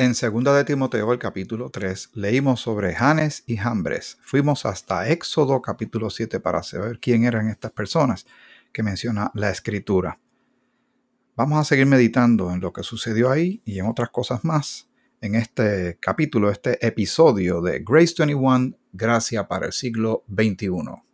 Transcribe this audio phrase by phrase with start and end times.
[0.00, 4.16] En 2 de Timoteo, el capítulo 3, leímos sobre Janes y Jambres.
[4.22, 8.24] Fuimos hasta Éxodo capítulo 7 para saber quién eran estas personas
[8.72, 10.20] que menciona la escritura.
[11.34, 14.88] Vamos a seguir meditando en lo que sucedió ahí y en otras cosas más
[15.20, 21.07] en este capítulo, este episodio de Grace 21, Gracia para el siglo XXI.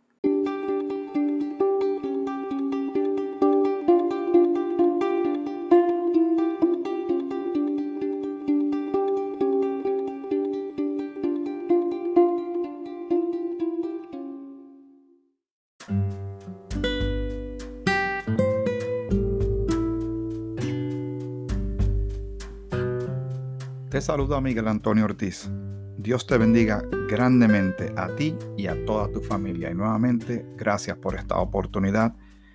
[24.05, 25.49] Saluda Miguel Antonio Ortiz.
[25.97, 29.71] Dios te bendiga grandemente a ti y a toda tu familia.
[29.71, 32.13] Y nuevamente, gracias por esta oportunidad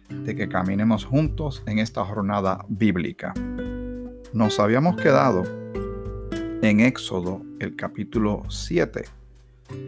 [0.08, 3.34] de que caminemos juntos en esta jornada bíblica.
[4.32, 5.42] Nos habíamos quedado
[6.62, 9.06] en Éxodo, el capítulo 7.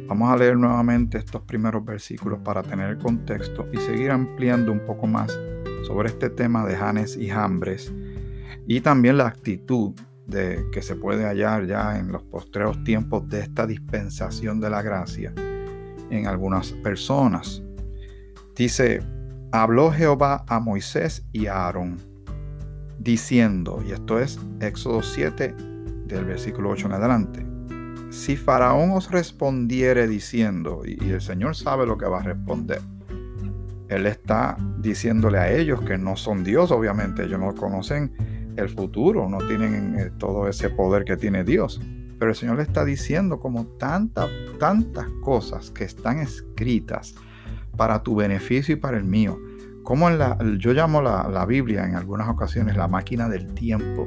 [0.08, 4.84] Vamos a leer nuevamente estos primeros versículos para tener el contexto y seguir ampliando un
[4.84, 5.30] poco más
[5.86, 7.92] sobre este tema de Janes y Jambres
[8.66, 9.92] y también la actitud
[10.32, 15.32] que se puede hallar ya en los postreros tiempos de esta dispensación de la gracia
[16.10, 17.62] en algunas personas.
[18.56, 19.02] Dice,
[19.50, 21.98] habló Jehová a Moisés y a Aarón,
[22.98, 25.54] diciendo, y esto es Éxodo 7
[26.06, 27.46] del versículo 8 en adelante,
[28.10, 32.80] si Faraón os respondiere diciendo, y, y el Señor sabe lo que va a responder,
[33.88, 38.12] Él está diciéndole a ellos que no son Dios, obviamente ellos no conocen
[38.56, 41.80] el futuro, no tienen eh, todo ese poder que tiene Dios.
[42.18, 47.14] Pero el Señor le está diciendo como tantas, tantas cosas que están escritas
[47.76, 49.38] para tu beneficio y para el mío.
[49.82, 54.06] Como en la, yo llamo la, la Biblia en algunas ocasiones la máquina del tiempo,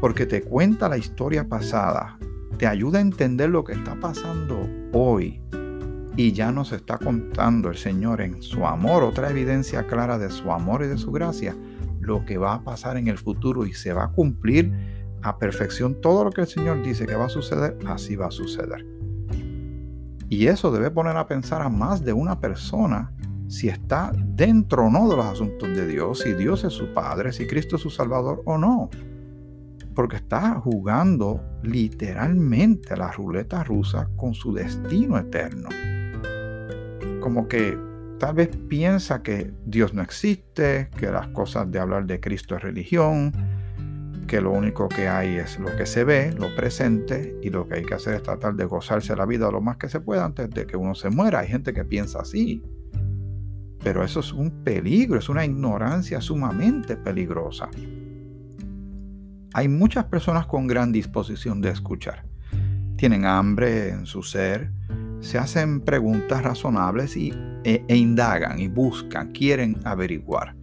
[0.00, 2.18] porque te cuenta la historia pasada,
[2.56, 5.40] te ayuda a entender lo que está pasando hoy.
[6.16, 10.50] Y ya nos está contando el Señor en su amor, otra evidencia clara de su
[10.50, 11.54] amor y de su gracia,
[12.06, 14.72] lo que va a pasar en el futuro y se va a cumplir
[15.22, 18.30] a perfección todo lo que el Señor dice que va a suceder, así va a
[18.30, 18.86] suceder.
[20.28, 23.12] Y eso debe poner a pensar a más de una persona
[23.48, 27.32] si está dentro o no de los asuntos de Dios, si Dios es su Padre,
[27.32, 28.90] si Cristo es su Salvador o no.
[29.94, 35.68] Porque está jugando literalmente a la ruleta rusa con su destino eterno.
[37.20, 37.78] Como que
[38.18, 42.62] Tal vez piensa que Dios no existe, que las cosas de hablar de Cristo es
[42.62, 43.32] religión,
[44.26, 47.76] que lo único que hay es lo que se ve, lo presente, y lo que
[47.76, 50.48] hay que hacer es tratar de gozarse la vida lo más que se pueda antes
[50.50, 51.40] de que uno se muera.
[51.40, 52.62] Hay gente que piensa así.
[53.84, 57.68] Pero eso es un peligro, es una ignorancia sumamente peligrosa.
[59.52, 62.24] Hay muchas personas con gran disposición de escuchar.
[62.96, 64.72] Tienen hambre en su ser,
[65.20, 67.32] se hacen preguntas razonables y,
[67.64, 70.54] e, e, indagan y buscan, quieren averiguar.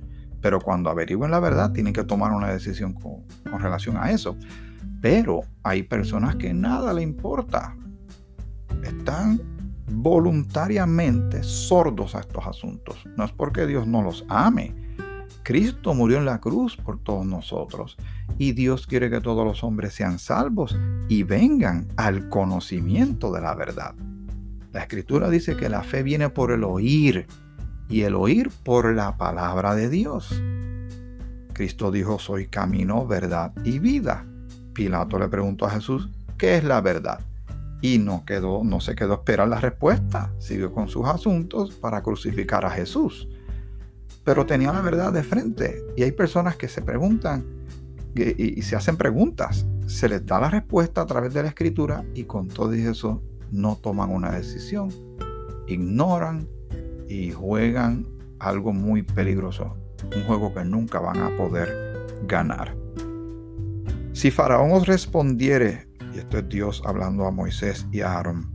[0.41, 4.38] Pero cuando averigüen la verdad, tienen que tomar una decisión con, con relación a eso.
[5.02, 7.75] Pero hay personas que nada le importa.
[8.84, 9.42] Están
[9.88, 13.03] voluntariamente sordos a estos asuntos.
[13.18, 14.75] No es porque Dios no los ame.
[15.44, 17.97] Cristo murió en la cruz por todos nosotros
[18.38, 20.78] y Dios quiere que todos los hombres sean salvos
[21.09, 23.94] y vengan al conocimiento de la verdad.
[24.73, 27.28] La escritura dice que la fe viene por el oír
[27.89, 30.41] y el oír por la palabra de Dios.
[31.53, 34.25] Cristo dijo, soy camino, verdad y vida.
[34.73, 37.19] Pilato le preguntó a Jesús, ¿qué es la verdad?
[37.83, 42.01] Y no, quedó, no se quedó a esperar la respuesta, siguió con sus asuntos para
[42.01, 43.28] crucificar a Jesús.
[44.23, 47.45] Pero tenía la verdad de frente y hay personas que se preguntan
[48.16, 49.67] y, y se hacen preguntas.
[49.85, 53.22] Se les da la respuesta a través de la escritura y con todo eso
[53.53, 54.90] no toman una decisión,
[55.68, 56.50] ignoran
[57.08, 58.08] y juegan
[58.40, 59.78] algo muy peligroso,
[60.16, 62.75] un juego que nunca van a poder ganar.
[64.12, 68.51] Si Faraón os respondiere, y esto es Dios hablando a Moisés y a Aarón,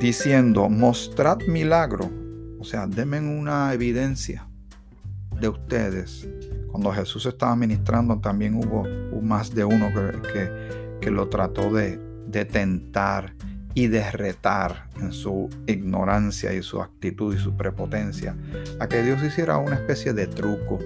[0.00, 2.10] diciendo, mostrad milagro,
[2.58, 4.48] o sea, denme una evidencia
[5.38, 6.26] de ustedes.
[6.70, 8.84] Cuando Jesús estaba ministrando también hubo,
[9.22, 9.88] más de uno
[10.32, 13.34] que, que lo trató de, de tentar
[13.74, 18.34] y de retar en su ignorancia y su actitud y su prepotencia
[18.80, 20.78] a que Dios hiciera una especie de truco,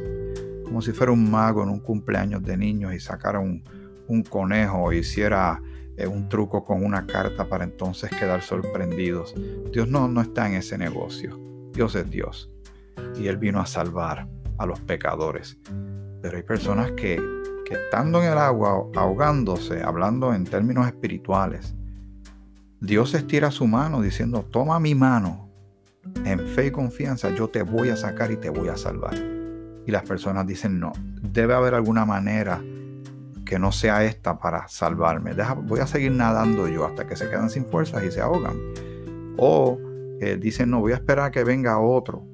[0.65, 3.63] como si fuera un mago en un cumpleaños de niños y sacara un,
[4.09, 5.63] un conejo o hiciera
[5.97, 9.35] eh, un truco con una carta para entonces quedar sorprendidos.
[9.73, 11.39] Dios no, no está en ese negocio.
[11.73, 12.51] Dios es Dios
[13.17, 14.27] y Él vino a salvar
[14.59, 15.59] a los pecadores.
[16.23, 17.21] Pero hay personas que
[17.71, 21.75] estando en el agua ahogándose, hablando en términos espirituales,
[22.81, 25.49] Dios estira su mano diciendo, toma mi mano,
[26.25, 29.15] en fe y confianza yo te voy a sacar y te voy a salvar.
[29.87, 32.63] Y las personas dicen, no, debe haber alguna manera
[33.45, 35.33] que no sea esta para salvarme.
[35.65, 38.57] voy a seguir nadando yo hasta que se quedan sin fuerzas y se ahogan.
[39.37, 39.79] O
[40.21, 42.25] eh, dicen, no, voy a esperar a que venga otro,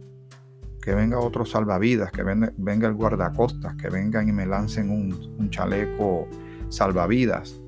[0.87, 6.29] que venga otro salvavidas, que venga, el guardacostas, que vengan y me lancen un, chaleco
[6.69, 7.61] salvavidas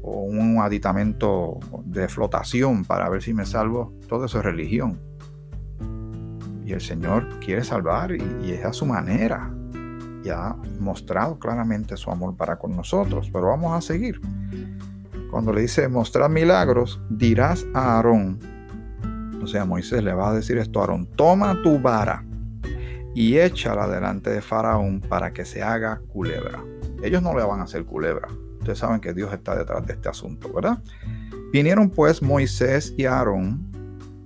[0.00, 3.92] o un aditamento de flotación para ver si me salvo.
[4.08, 4.98] Todo eso es religión.
[6.64, 9.52] Y el Señor quiere salvar y, y es a su manera
[10.24, 13.28] y ha mostrado claramente su amor para con nosotros.
[13.30, 14.18] Pero vamos a seguir.
[15.30, 18.38] Cuando le dice mostrar milagros, dirás a Aarón,
[19.42, 22.25] o sea, Moisés le va a decir esto a Aarón, toma tu vara
[23.16, 26.62] y échala delante de Faraón para que se haga culebra.
[27.02, 28.28] Ellos no le van a hacer culebra.
[28.58, 30.82] Ustedes saben que Dios está detrás de este asunto, ¿verdad?
[31.50, 33.72] Vinieron pues Moisés y Aarón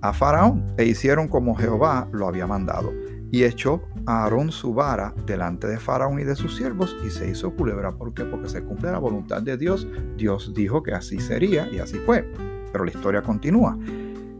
[0.01, 2.91] a Faraón e hicieron como Jehová lo había mandado.
[3.31, 7.29] Y echó a Aarón su vara delante de Faraón y de sus siervos y se
[7.29, 7.93] hizo culebra.
[7.93, 8.25] ¿Por qué?
[8.25, 9.87] Porque se cumple la voluntad de Dios.
[10.17, 12.29] Dios dijo que así sería y así fue.
[12.73, 13.77] Pero la historia continúa.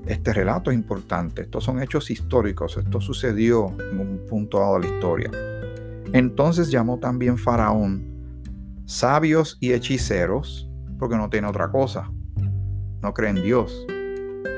[0.05, 1.43] Este relato es importante.
[1.43, 2.77] Estos son hechos históricos.
[2.77, 5.31] Esto sucedió en un punto dado de la historia.
[6.13, 8.09] Entonces llamó también Faraón
[8.85, 10.69] sabios y hechiceros,
[10.99, 12.11] porque no tiene otra cosa.
[13.01, 13.85] No cree en Dios.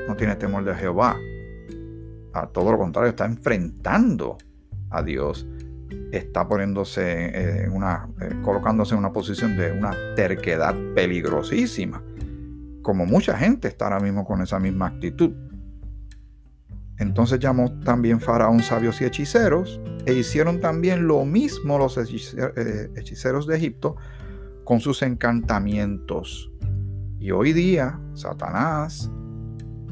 [0.08, 1.16] No tiene temor de Jehová
[2.34, 4.36] a todo lo contrario, está enfrentando
[4.90, 5.46] a Dios,
[6.12, 12.02] está poniéndose en una, eh, colocándose en una posición de una terquedad peligrosísima,
[12.84, 15.32] como mucha gente está ahora mismo con esa misma actitud.
[16.98, 23.48] Entonces llamó también Faraón sabios y hechiceros, e hicieron también lo mismo los eh, hechiceros
[23.48, 23.96] de Egipto
[24.62, 26.52] con sus encantamientos.
[27.18, 29.10] Y hoy día Satanás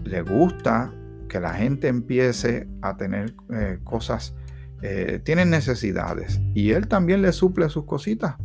[0.04, 0.94] le gusta
[1.28, 4.34] que la gente empiece a tener eh, cosas,
[4.82, 8.36] eh, tienen necesidades y él también le suple sus cositas.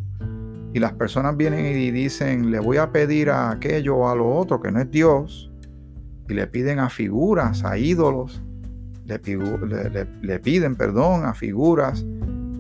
[0.73, 4.35] Y las personas vienen y dicen, le voy a pedir a aquello o a lo
[4.35, 5.51] otro que no es Dios.
[6.29, 8.41] Y le piden a figuras, a ídolos.
[9.05, 12.05] Le, piden perdón a figuras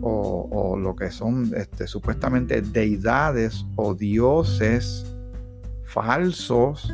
[0.01, 5.05] o, lo que son este, supuestamente deidades o dioses
[5.83, 6.93] falsos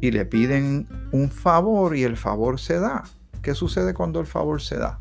[0.00, 3.04] y le piden un favor y el favor se da.
[3.42, 5.00] ¿Qué sucede cuando el favor se da?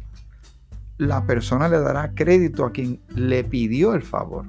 [0.97, 4.45] La persona le dará crédito a quien le pidió el favor.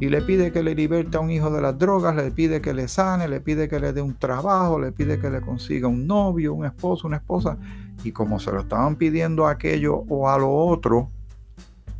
[0.00, 2.74] Y le pide que le liberte a un hijo de las drogas, le pide que
[2.74, 6.06] le sane, le pide que le dé un trabajo, le pide que le consiga un
[6.06, 7.56] novio, un esposo, una esposa.
[8.02, 11.10] Y como se lo estaban pidiendo a aquello o a lo otro,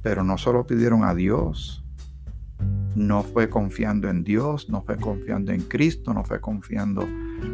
[0.03, 1.83] pero no solo pidieron a Dios,
[2.95, 7.07] no fue confiando en Dios, no fue confiando en Cristo, no fue confiando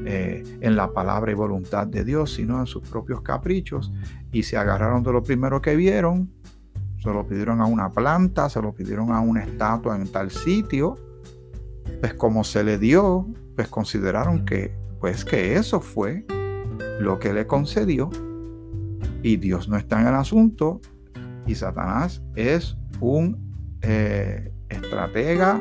[0.05, 3.93] eh, en la palabra y voluntad de Dios, sino en sus propios caprichos.
[4.33, 6.31] Y se agarraron de lo primero que vieron,
[6.99, 10.97] se lo pidieron a una planta, se lo pidieron a una estatua en tal sitio,
[12.01, 16.27] pues como se le dio, pues consideraron que, pues que eso fue
[17.01, 18.11] lo que le concedió.
[19.23, 20.81] Y Dios no está en el asunto.
[21.47, 25.61] Y Satanás es un eh, estratega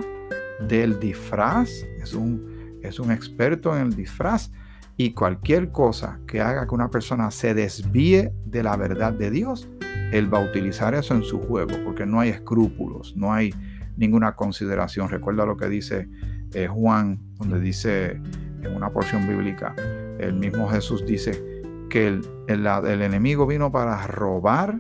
[0.68, 1.70] del disfraz,
[2.02, 4.52] es un, es un experto en el disfraz
[4.98, 9.70] y cualquier cosa que haga que una persona se desvíe de la verdad de Dios,
[10.12, 13.54] él va a utilizar eso en su juego, porque no hay escrúpulos, no hay
[13.96, 15.10] ninguna consideración.
[15.10, 16.10] Recuerda lo que dice
[16.54, 18.20] eh, Juan, donde dice
[18.64, 19.76] en una porción bíblica,
[20.18, 21.44] el mismo Jesús dice
[21.90, 24.80] que el, el enemigo vino para robar,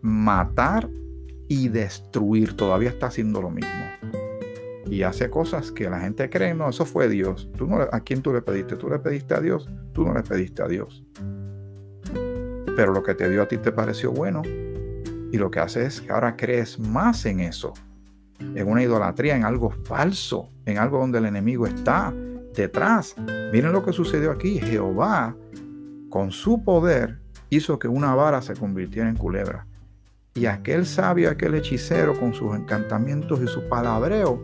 [0.00, 0.88] matar
[1.48, 2.56] y destruir.
[2.56, 3.99] Todavía está haciendo lo mismo.
[4.90, 7.48] Y hace cosas que la gente cree, no, eso fue Dios.
[7.56, 8.74] ¿Tú no, ¿A quién tú le pediste?
[8.74, 9.70] ¿Tú le pediste a Dios?
[9.92, 11.04] Tú no le pediste a Dios.
[12.76, 14.42] Pero lo que te dio a ti te pareció bueno.
[15.32, 17.72] Y lo que hace es que ahora crees más en eso.
[18.40, 22.12] En una idolatría, en algo falso, en algo donde el enemigo está
[22.56, 23.14] detrás.
[23.52, 24.58] Miren lo que sucedió aquí.
[24.58, 25.36] Jehová,
[26.08, 29.66] con su poder, hizo que una vara se convirtiera en culebra.
[30.34, 34.40] Y aquel sabio, aquel hechicero, con sus encantamientos y su palabreo,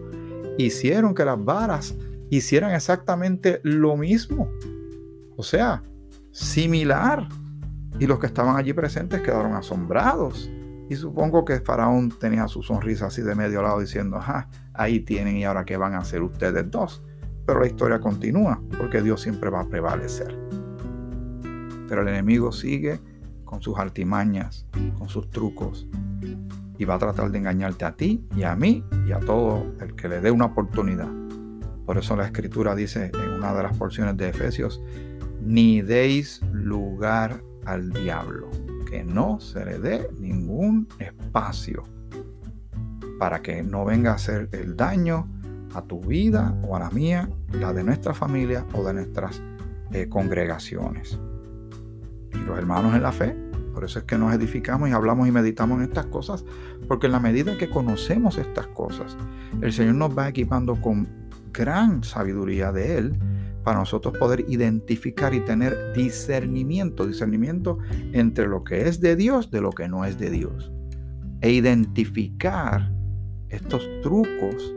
[0.59, 1.95] hicieron que las varas
[2.31, 4.51] hicieran exactamente lo mismo.
[5.37, 5.83] O sea,
[6.33, 7.29] similar.
[7.99, 10.51] Y los que estaban allí presentes quedaron asombrados.
[10.89, 15.37] Y supongo que Faraón tenía su sonrisa así de medio lado diciendo, ajá, ahí tienen
[15.37, 17.03] y ahora qué van a hacer ustedes dos.
[17.45, 20.37] Pero la historia continúa porque Dios siempre va a prevalecer.
[21.89, 23.01] Pero el enemigo sigue
[23.45, 24.67] con sus artimañas,
[24.99, 25.87] con sus trucos,
[26.79, 29.95] y va a tratar de engañarte a ti y a mí y a todo el
[29.95, 31.09] que le dé una oportunidad.
[31.85, 34.83] Por eso la escritura dice en una de las porciones de Efesios,
[35.41, 38.51] ni deis lugar al diablo,
[38.91, 41.85] que no se le dé ningún espacio
[43.19, 45.29] para que no venga a hacer el daño
[45.75, 49.43] a tu vida o a la mía, la de nuestra familia o de nuestras
[49.93, 51.19] eh, congregaciones.
[52.33, 53.37] Y los hermanos en la fe,
[53.77, 56.47] por eso es que nos edificamos y hablamos y meditamos en estas cosas,
[56.89, 59.19] porque en la medida que conocemos estas cosas,
[59.61, 61.07] el Señor nos va equipando con
[61.53, 63.19] gran sabiduría de Él
[63.65, 67.77] para nosotros poder identificar y tener discernimiento, discernimiento
[68.15, 70.73] entre lo que es de Dios de lo que no es de Dios.
[71.43, 72.91] E identificar
[73.51, 74.75] estos trucos,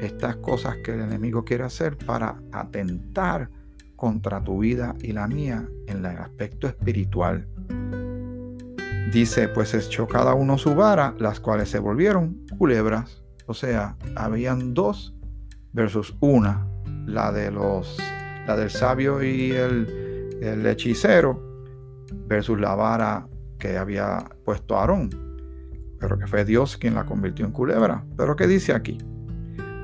[0.00, 3.50] estas cosas que el enemigo quiere hacer para atentar
[3.96, 7.46] contra tu vida y la mía en el aspecto espiritual.
[9.14, 13.22] Dice, pues echó cada uno su vara, las cuales se volvieron culebras.
[13.46, 15.14] O sea, habían dos
[15.72, 16.66] versus una,
[17.06, 17.96] la de los
[18.46, 21.40] la del sabio y el, el hechicero
[22.26, 23.28] versus la vara
[23.58, 25.08] que había puesto Aarón
[26.00, 28.04] pero que fue Dios quien la convirtió en culebra.
[28.16, 28.98] Pero ¿qué dice aquí?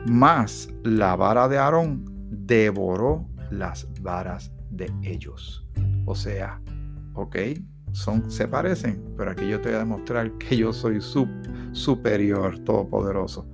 [0.06, 5.66] Más la vara de Aarón devoró las varas de ellos.
[6.04, 6.60] O sea,
[7.14, 7.36] ok,
[7.92, 11.00] son, se parecen, pero aquí yo te voy a demostrar que yo soy
[11.72, 13.46] superior, todopoderoso.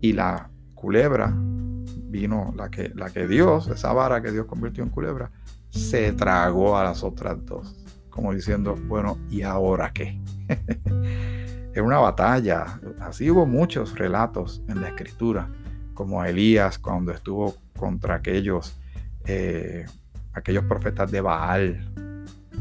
[0.00, 4.90] Y la culebra vino, la que, la que Dios, esa vara que Dios convirtió en
[4.90, 5.30] culebra,
[5.68, 7.76] se tragó a las otras dos.
[8.10, 10.18] Como diciendo, bueno, ¿y ahora qué?
[11.74, 12.80] en una batalla.
[13.00, 15.48] Así hubo muchos relatos en la escritura,
[15.94, 18.78] como Elías cuando estuvo contra aquellos,
[19.24, 19.86] eh,
[20.32, 21.92] aquellos profetas de Baal,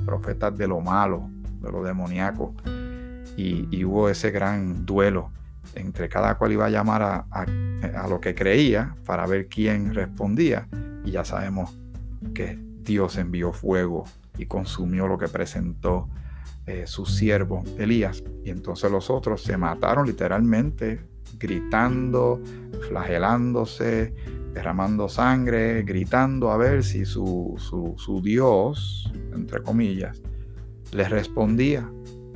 [0.09, 1.29] profetas de lo malo,
[1.61, 2.53] de lo demoníaco.
[3.37, 5.31] Y, hubo ese gran duelo
[5.75, 10.67] entre cada cual iba a llamar a, a lo que creía para ver quién respondía.
[11.05, 11.77] Y ya sabemos
[12.33, 14.05] que Dios envió fuego
[14.37, 16.09] y consumió lo que presentó
[16.65, 18.23] eh, su siervo Elías.
[18.43, 21.01] Y entonces los otros se mataron literalmente,
[21.39, 22.41] gritando,
[22.87, 24.13] flagelándose,
[24.59, 27.55] derramando sangre, gritando a ver si su,
[27.97, 30.21] su Dios, entre comillas,
[30.91, 31.89] les respondía.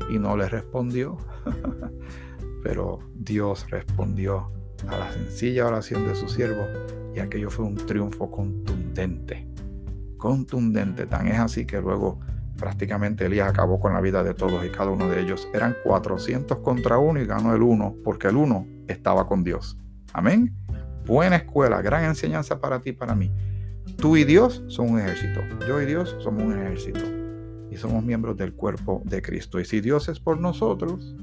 [0.10, 1.18] Y no les respondió.
[2.64, 4.52] Pero Dios respondió
[4.88, 6.66] a la sencilla oración de su siervo
[7.14, 9.46] y aquello fue un triunfo contundente.
[10.18, 11.06] Contundente.
[11.06, 12.22] Tan es así que luego
[12.58, 15.50] prácticamente Elías acabó con la vida de todos y cada uno de ellos.
[15.54, 19.78] Eran 400 contra uno y ganó el uno porque el uno estaba con Dios.
[20.14, 20.56] Amén.
[21.06, 23.32] Buena escuela, gran enseñanza para ti y para mí.
[23.98, 25.42] Tú y Dios son un ejército.
[25.68, 27.02] Yo y Dios somos un ejército.
[27.70, 29.60] Y somos miembros del cuerpo de Cristo.
[29.60, 31.16] Y si Dios es por nosotros,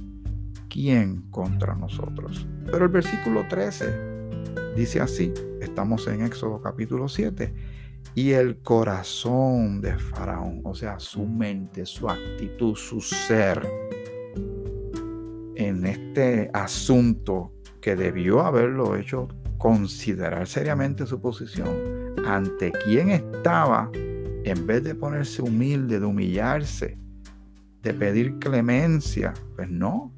[0.69, 2.47] ¿quién contra nosotros?
[2.67, 4.11] Pero el versículo 13
[4.77, 5.33] dice así.
[5.61, 7.55] Estamos en Éxodo capítulo 7
[8.15, 13.67] y el corazón de Faraón, o sea, su mente, su actitud, su ser,
[15.55, 19.29] en este asunto que debió haberlo hecho
[19.61, 21.69] considerar seriamente su posición
[22.27, 26.99] ante quien estaba, en vez de ponerse humilde, de humillarse,
[27.83, 30.15] de pedir clemencia, pues no,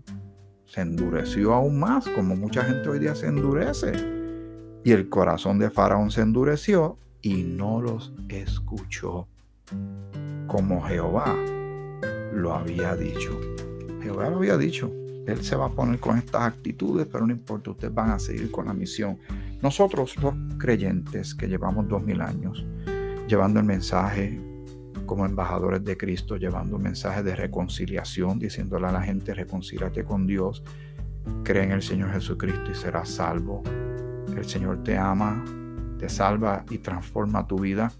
[0.64, 3.92] se endureció aún más, como mucha gente hoy día se endurece.
[4.84, 9.26] Y el corazón de Faraón se endureció y no los escuchó,
[10.46, 11.34] como Jehová
[12.32, 13.40] lo había dicho.
[14.02, 14.92] Jehová lo había dicho.
[15.26, 18.50] Él se va a poner con estas actitudes, pero no importa, ustedes van a seguir
[18.50, 19.18] con la misión.
[19.62, 22.66] Nosotros, los creyentes que llevamos dos mil años,
[23.28, 24.40] llevando el mensaje
[25.06, 30.26] como embajadores de Cristo, llevando un mensaje de reconciliación, diciéndole a la gente, reconcíliate con
[30.26, 30.64] Dios,
[31.44, 33.62] cree en el Señor Jesucristo y serás salvo.
[34.36, 35.44] El Señor te ama,
[35.98, 37.92] te salva y transforma tu vida.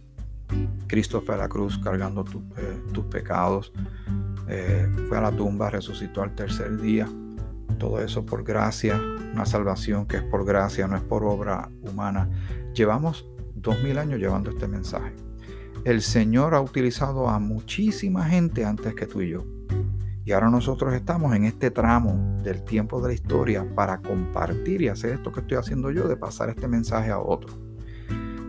[0.87, 2.25] Cristo fue a la cruz cargando
[2.57, 3.73] eh, tus pecados,
[4.49, 7.09] eh, fue a la tumba, resucitó al tercer día.
[7.79, 9.01] Todo eso por gracia,
[9.33, 12.29] una salvación que es por gracia, no es por obra humana.
[12.75, 15.13] Llevamos dos mil años llevando este mensaje.
[15.85, 19.45] El Señor ha utilizado a muchísima gente antes que tú y yo.
[20.25, 24.89] Y ahora nosotros estamos en este tramo del tiempo de la historia para compartir y
[24.89, 27.59] hacer esto que estoy haciendo yo, de pasar este mensaje a otros.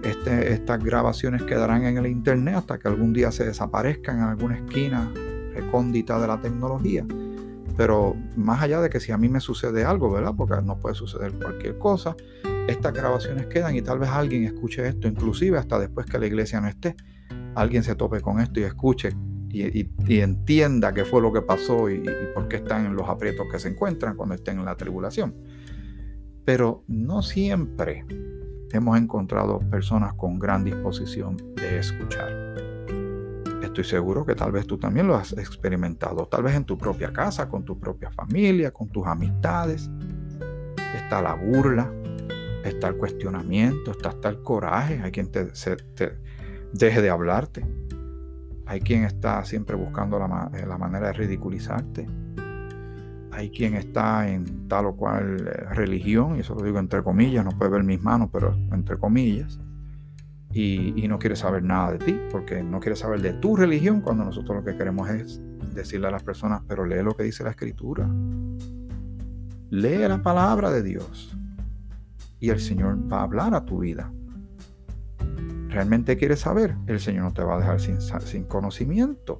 [0.03, 4.57] Este, estas grabaciones quedarán en el internet hasta que algún día se desaparezcan en alguna
[4.57, 5.09] esquina
[5.53, 7.05] recóndita de la tecnología.
[7.75, 10.33] Pero más allá de que si a mí me sucede algo, ¿verdad?
[10.37, 12.15] Porque nos puede suceder cualquier cosa,
[12.67, 16.61] estas grabaciones quedan y tal vez alguien escuche esto, inclusive hasta después que la iglesia
[16.61, 16.95] no esté,
[17.55, 19.09] alguien se tope con esto y escuche
[19.49, 23.47] y, entienda qué fue lo que pasó y, y por qué están en los aprietos
[23.51, 25.35] que se encuentran cuando estén en la tribulación.
[26.45, 28.05] Pero no siempre
[28.71, 32.72] hemos encontrado personas con gran disposición de escuchar.
[33.73, 37.11] Estoy seguro que tal vez tú también lo has experimentado, tal vez en tu propia
[37.11, 39.89] casa, con tu propia familia, con tus amistades.
[40.95, 41.91] Está la burla,
[42.63, 45.47] está el cuestionamiento, está hasta el coraje, hay quien te,
[46.71, 47.65] deje de hablarte,
[48.67, 52.05] hay quien está siempre buscando la, eh, la manera de ridiculizarte,
[53.31, 57.43] hay quien está en tal o cual eh, religión, y eso lo digo entre comillas,
[57.43, 59.59] no puede ver mis manos, pero entre comillas,
[60.53, 64.23] y, no quiere saber nada de ti, porque no quiere saber de tu religión, cuando
[64.23, 65.41] nosotros lo que queremos es
[65.73, 68.07] decirle a las personas, pero lee lo que dice la escritura,
[69.69, 71.35] lee la palabra de Dios,
[72.39, 74.11] y el Señor va a hablar a tu vida.
[75.69, 76.75] ¿Realmente quieres saber?
[76.85, 79.39] El Señor no te va a dejar sin, sin conocimiento.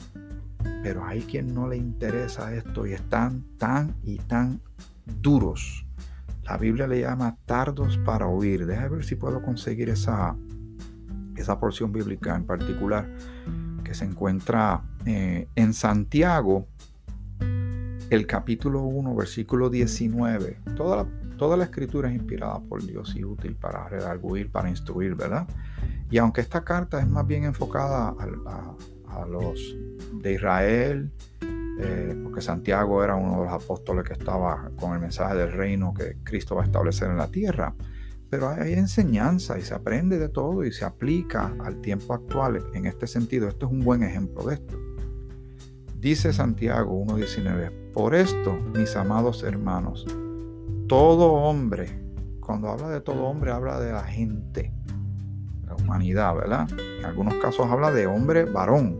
[0.81, 4.61] Pero hay quien no le interesa esto y están tan y tan
[5.21, 5.85] duros.
[6.43, 8.65] La Biblia le llama tardos para oír.
[8.65, 10.35] Deja ver si puedo conseguir esa,
[11.35, 13.09] esa porción bíblica en particular
[13.83, 16.67] que se encuentra eh, en Santiago,
[18.09, 20.59] el capítulo 1, versículo 19.
[20.75, 25.15] Toda la, toda la escritura es inspirada por Dios y útil para redarguir, para instruir,
[25.15, 25.47] ¿verdad?
[26.09, 28.15] Y aunque esta carta es más bien enfocada
[29.07, 29.75] a, los
[30.13, 31.11] de Israel,
[31.79, 35.93] eh, porque Santiago era uno de los apóstoles que estaba con el mensaje del reino
[35.93, 37.73] que Cristo va a establecer en la tierra.
[38.33, 42.87] Pero hay enseñanza y se aprende de todo y se aplica al tiempo actual en
[42.87, 43.47] este sentido.
[43.47, 44.75] Esto es un buen ejemplo de esto.
[45.99, 50.07] Dice Santiago 1.19, por esto, mis amados hermanos,
[50.87, 51.85] todo hombre,
[52.39, 54.73] cuando habla de todo hombre, habla de la gente,
[55.67, 56.67] la humanidad, ¿verdad?
[56.97, 58.99] En algunos casos habla de hombre varón,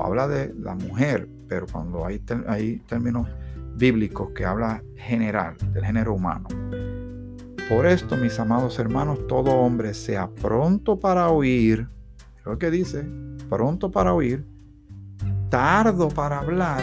[0.00, 3.28] habla de la mujer, pero cuando hay, hay términos
[3.76, 6.46] bíblicos que habla general, del género humano.
[7.68, 11.88] Por esto, mis amados hermanos, todo hombre sea pronto para oír,
[12.44, 13.06] lo que dice,
[13.48, 14.44] pronto para oír,
[15.48, 16.82] tardo para hablar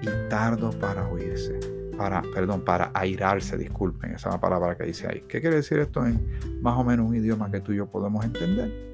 [0.00, 1.60] y tardo para oírse.
[1.98, 5.24] Para, perdón, para airarse, disculpen, esa es la palabra que dice ahí.
[5.28, 6.26] ¿Qué quiere decir esto en
[6.60, 8.86] más o menos un idioma que tú y yo podemos entender?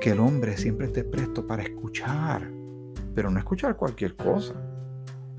[0.00, 2.50] que el hombre siempre esté presto para escuchar,
[3.14, 4.54] pero no escuchar cualquier cosa.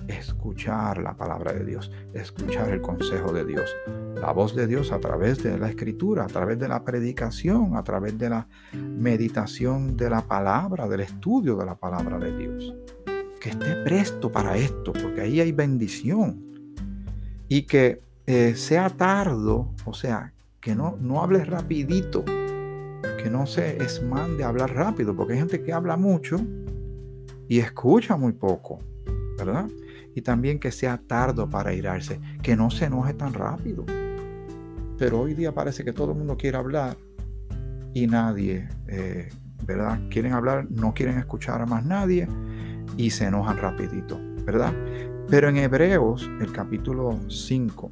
[0.07, 3.73] Escuchar la palabra de Dios, escuchar el consejo de Dios,
[4.15, 7.83] la voz de Dios a través de la escritura, a través de la predicación, a
[7.83, 12.75] través de la meditación de la palabra, del estudio de la palabra de Dios.
[13.39, 16.41] Que esté presto para esto, porque ahí hay bendición.
[17.47, 23.83] Y que eh, sea tardo, o sea, que no, no hables rapidito, que no se
[23.83, 26.37] esman de hablar rápido, porque hay gente que habla mucho
[27.47, 28.79] y escucha muy poco,
[29.37, 29.67] ¿verdad?
[30.15, 33.85] Y también que sea tardo para irarse, que no se enoje tan rápido.
[34.97, 36.97] Pero hoy día parece que todo el mundo quiere hablar
[37.93, 39.29] y nadie, eh,
[39.65, 39.99] ¿verdad?
[40.09, 42.27] Quieren hablar, no quieren escuchar a más nadie
[42.97, 44.73] y se enojan rapidito, ¿verdad?
[45.29, 47.91] Pero en Hebreos, el capítulo 5,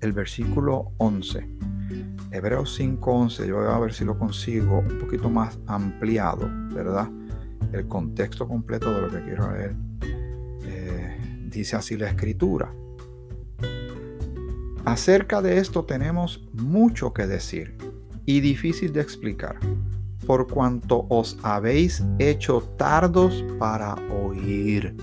[0.00, 1.48] el versículo 11,
[2.30, 7.08] Hebreos 5.11, yo voy a ver si lo consigo un poquito más ampliado, ¿verdad?
[7.72, 9.76] El contexto completo de lo que quiero leer.
[11.54, 12.74] Dice así la escritura.
[14.84, 17.78] Acerca de esto tenemos mucho que decir
[18.26, 19.60] y difícil de explicar,
[20.26, 24.96] por cuanto os habéis hecho tardos para oír.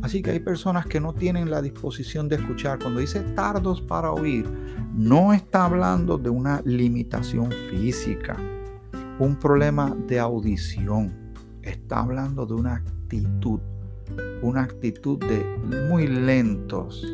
[0.00, 2.78] Así que hay personas que no tienen la disposición de escuchar.
[2.78, 4.48] Cuando dice tardos para oír,
[4.94, 8.36] no está hablando de una limitación física,
[9.18, 11.34] un problema de audición.
[11.62, 13.60] Está hablando de una actitud,
[14.42, 15.44] una actitud de
[15.88, 17.06] muy lentos.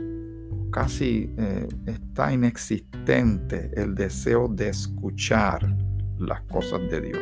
[0.70, 5.76] Casi eh, está inexistente el deseo de escuchar
[6.18, 7.20] las cosas de Dios,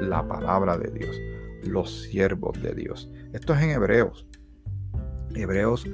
[0.00, 1.16] la palabra de Dios,
[1.64, 3.10] los siervos de Dios.
[3.32, 4.26] Esto es en Hebreos.
[5.34, 5.86] Hebreos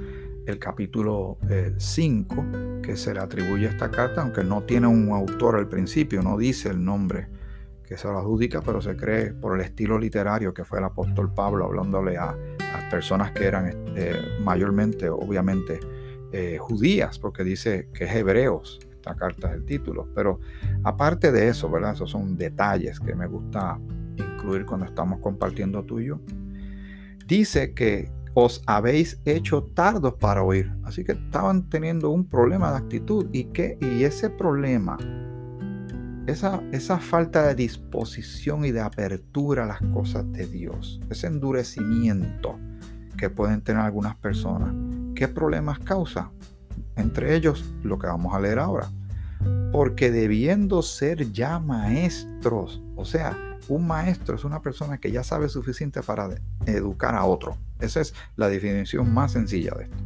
[0.45, 1.37] el capítulo
[1.77, 5.67] 5 eh, que se le atribuye a esta carta, aunque no tiene un autor al
[5.67, 7.27] principio, no dice el nombre
[7.87, 11.33] que se lo adjudica, pero se cree por el estilo literario que fue el apóstol
[11.33, 15.79] Pablo hablándole a, a personas que eran eh, mayormente, obviamente,
[16.31, 20.07] eh, judías, porque dice que es hebreos, esta carta es el título.
[20.13, 20.39] Pero
[20.83, 21.93] aparte de eso, ¿verdad?
[21.93, 23.79] Esos son detalles que me gusta
[24.17, 26.19] incluir cuando estamos compartiendo tuyo.
[27.27, 30.71] Dice que os habéis hecho tardos para oír.
[30.83, 34.97] Así que estaban teniendo un problema de actitud y, que, y ese problema
[36.27, 42.59] esa, esa falta de disposición y de apertura a las cosas de Dios, ese endurecimiento
[43.17, 44.73] que pueden tener algunas personas,
[45.15, 46.31] ¿qué problemas causa?
[46.95, 48.89] Entre ellos, lo que vamos a leer ahora.
[49.71, 55.49] Porque debiendo ser ya maestros, o sea, un maestro es una persona que ya sabe
[55.49, 56.29] suficiente para
[56.65, 57.57] educar a otro.
[57.79, 59.97] Esa es la definición más sencilla de esto.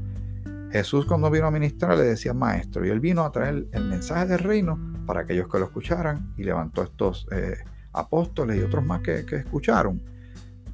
[0.71, 4.27] Jesús cuando vino a ministrar le decía maestro y él vino a traer el mensaje
[4.27, 7.57] del reino para aquellos que lo escucharan y levantó estos eh,
[7.93, 9.99] apóstoles y otros más que, escucharon.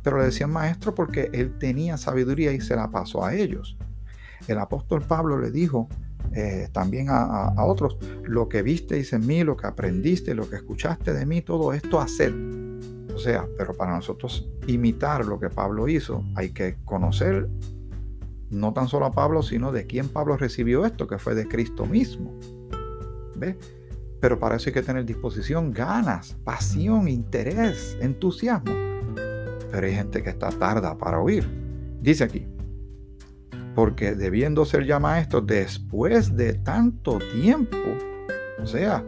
[0.04, 3.78] Pero le decían maestro porque él tenía sabiduría y se la pasó a ellos.
[4.50, 5.88] El apóstol Pablo le dijo
[6.34, 11.14] eh, también a, otros, lo que visteis en mí, lo que aprendiste, lo que escuchaste
[11.14, 12.34] de mí, todo esto hacer.
[13.16, 17.48] O sea, pero para nosotros imitar lo que Pablo hizo, hay que conocer
[18.50, 21.86] no tan solo a Pablo, sino de quién Pablo recibió esto, que fue de Cristo
[21.86, 22.38] mismo.
[23.38, 23.58] ¿Ve?
[24.26, 28.74] Pero para eso hay que tener disposición, ganas, pasión, interés, entusiasmo.
[29.72, 31.48] Pero hay gente que está tarda para oír.
[32.02, 32.48] Dice aquí,
[33.76, 37.78] porque debiendo ser ya maestros después de tanto tiempo,
[38.60, 39.06] o sea,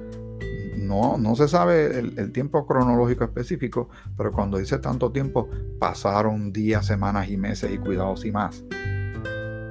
[0.78, 5.50] no, no se sabe el, el, tiempo cronológico específico, pero cuando dice tanto tiempo,
[5.80, 8.64] pasaron días, semanas y meses y cuidados y más.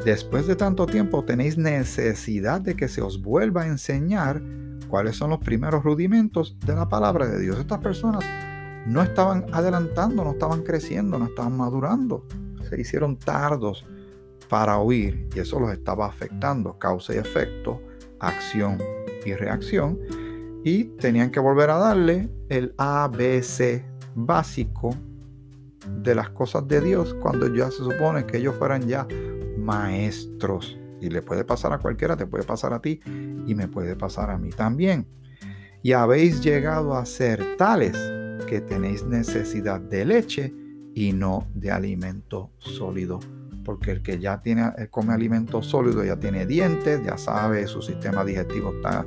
[0.05, 4.43] Después de tanto tiempo tenéis necesidad de que se os vuelva a enseñar
[4.89, 7.59] cuáles son los primeros rudimentos de la palabra de Dios.
[7.59, 8.25] Estas personas
[8.87, 12.25] no estaban adelantando, no estaban creciendo, no estaban madurando.
[12.69, 13.85] Se hicieron tardos
[14.49, 17.81] para oír y eso los estaba afectando, causa y efecto,
[18.21, 18.79] acción
[19.25, 19.99] y reacción.
[20.65, 24.95] Y tenían que volver a darle el ABC básico
[26.03, 29.07] de las cosas de Dios cuando ya se supone que ellos fueran ya
[29.59, 30.79] maestros.
[31.01, 33.01] Y le puede pasar a cualquiera, te puede pasar a ti
[33.47, 35.07] y me puede pasar a mí también.
[35.83, 37.97] Y habéis llegado a ser tales
[38.47, 40.55] que tenéis necesidad de leche
[40.95, 43.21] y no de alimento sólido.
[43.65, 47.83] Porque el que ya tiene, eh, come alimento sólido ya tiene dientes, ya sabe, su
[47.83, 49.05] sistema digestivo está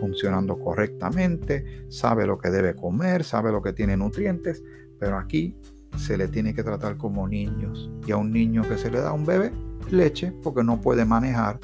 [0.00, 4.62] funcionando correctamente, sabe lo que debe comer, sabe lo que tiene nutrientes,
[4.98, 5.56] pero aquí
[5.96, 7.90] se le tiene que tratar como niños.
[8.06, 9.52] Y a un niño que se le da un bebé,
[9.92, 11.60] leche porque no puede manejar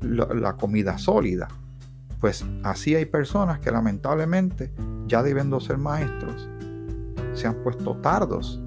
[0.00, 1.48] la, comida sólida.
[2.20, 4.72] Pues así hay personas que lamentablemente,
[5.06, 6.48] ya debiendo ser maestros,
[7.34, 8.60] se han puesto tardos,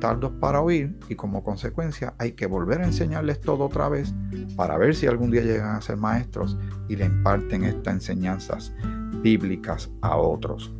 [0.00, 4.14] tardos para oír y como consecuencia hay que volver a enseñarles todo otra vez
[4.56, 6.56] para ver si algún día llegan a ser maestros
[6.88, 8.72] y le imparten estas enseñanzas
[9.22, 10.72] bíblicas a otros.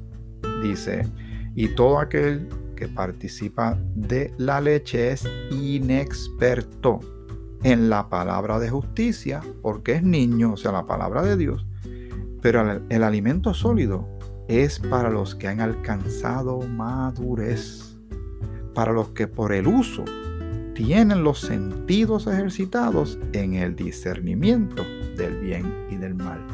[0.62, 1.06] Dice,
[1.54, 7.00] y todo aquel que participa de la leche es inexperto
[7.62, 11.66] en la palabra de justicia, porque es niño, o sea, la palabra de Dios.
[12.42, 14.06] Pero el, alimento sólido
[14.48, 17.98] es para los que han alcanzado madurez,
[18.74, 20.04] para los que por el uso
[20.74, 24.84] tienen los sentidos ejercitados en el discernimiento
[25.16, 26.46] del bien y del mal.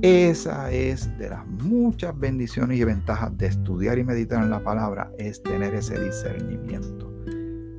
[0.00, 5.10] Esa es de las muchas bendiciones y ventajas de estudiar y meditar en la palabra,
[5.18, 7.03] es tener ese discernimiento.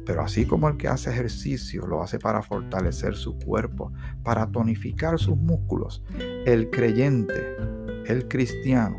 [0.06, 3.91] Pero así como el que hace ejercicio lo hace para fortalecer su cuerpo,
[4.24, 6.04] para tonificar sus músculos,
[6.46, 7.56] el creyente,
[8.06, 8.98] el cristiano,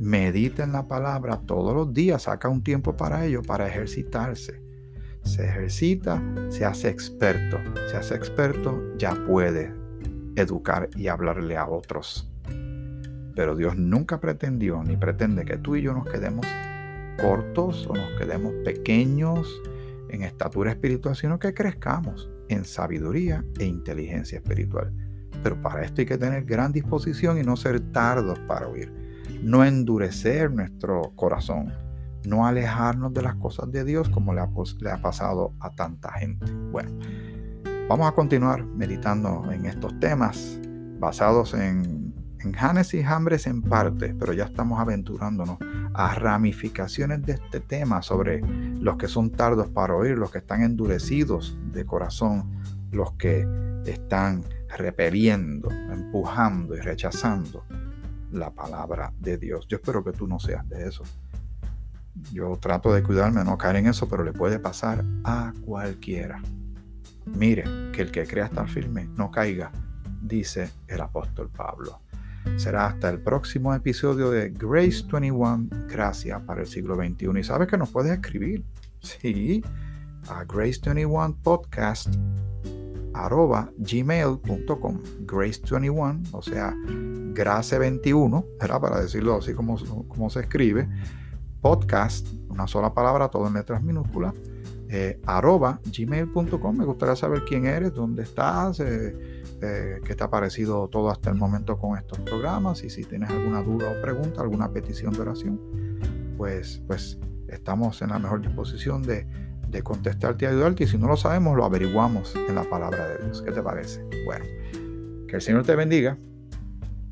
[0.00, 4.62] medita en la palabra todos los días, saca un tiempo para ello, para ejercitarse.
[5.22, 7.58] Se ejercita, se hace experto.
[7.90, 9.74] Se hace experto, ya puede
[10.36, 12.30] educar y hablarle a otros.
[13.34, 16.46] Pero Dios nunca pretendió ni pretende que tú y yo nos quedemos
[17.20, 19.46] cortos o nos quedemos pequeños
[20.08, 24.92] en estatura espiritual, sino que crezcamos en sabiduría e inteligencia espiritual.
[25.42, 28.92] Pero para esto hay que tener gran disposición y no ser tardos para oír,
[29.42, 31.72] no endurecer nuestro corazón,
[32.24, 34.48] no alejarnos de las cosas de Dios como le ha,
[34.92, 36.50] ha pasado a tanta gente.
[36.72, 36.90] Bueno,
[37.88, 40.58] vamos a continuar meditando en estos temas
[40.98, 42.07] basados en
[42.40, 45.58] en Hannes y Hambres en parte, pero ya estamos aventurándonos
[45.94, 50.62] a ramificaciones de este tema sobre los que son tardos para oír, los que están
[50.62, 52.50] endurecidos de corazón,
[52.92, 53.46] los que
[53.86, 54.44] están
[54.76, 57.64] repeliendo, empujando y rechazando
[58.32, 59.66] la palabra de Dios.
[59.68, 61.02] Yo espero que tú no seas de eso.
[62.32, 66.42] Yo trato de cuidarme no caer en eso, pero le puede pasar a cualquiera.
[67.26, 69.70] Mire, que el que crea estar firme no caiga,
[70.20, 72.00] dice el apóstol Pablo.
[72.56, 77.38] Será hasta el próximo episodio de Grace 21, Gracia para el siglo XXI.
[77.38, 78.64] Y sabes que nos puedes escribir,
[79.00, 79.62] sí,
[80.28, 82.14] a Grace 21 Podcast
[83.14, 86.72] arroba gmail.com, grace21, o sea,
[87.34, 88.80] grace21, ¿verdad?
[88.80, 90.88] Para decirlo así como, como se escribe,
[91.60, 94.34] podcast, una sola palabra, todo en letras minúsculas,
[94.88, 96.76] eh, arroba gmail.com.
[96.76, 101.30] Me gustaría saber quién eres, dónde estás, eh, eh, qué te ha parecido todo hasta
[101.30, 105.20] el momento con estos programas y si tienes alguna duda o pregunta, alguna petición de
[105.20, 105.60] oración,
[106.36, 109.26] pues, pues estamos en la mejor disposición de,
[109.68, 110.84] de contestarte y ayudarte.
[110.84, 113.42] Y si no lo sabemos, lo averiguamos en la palabra de Dios.
[113.42, 114.02] ¿Qué te parece?
[114.24, 114.44] Bueno,
[115.26, 116.16] que el Señor te bendiga,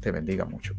[0.01, 0.75] te bendiga mucho.